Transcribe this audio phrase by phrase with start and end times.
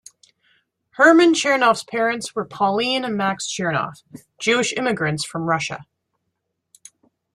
[0.93, 4.01] Herman Chernoff's parents were Pauline and Max Chernoff,
[4.39, 5.85] Jewish immigrants from Russia.